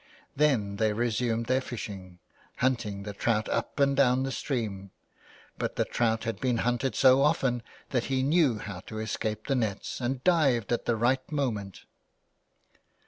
Then 0.35 0.77
they 0.77 0.93
resumed 0.93 1.45
their 1.45 1.61
fishing, 1.61 2.17
hunting 2.57 3.03
the 3.03 3.13
trout 3.13 3.47
up 3.49 3.79
and 3.79 3.95
down 3.95 4.23
the 4.23 4.31
stream 4.31 4.89
But 5.59 5.75
the 5.75 5.85
trout 5.85 6.23
had 6.23 6.39
been 6.41 6.57
hunted 6.65 6.95
so 6.95 7.21
often 7.21 7.61
that 7.91 8.05
he 8.05 8.23
knew 8.23 8.57
how 8.57 8.79
to 8.87 8.97
escape 8.97 9.45
the 9.45 9.53
nets, 9.53 10.01
and 10.01 10.23
dived 10.23 10.73
at 10.73 10.85
the 10.85 10.95
right 10.95 11.31
moment. 11.31 11.85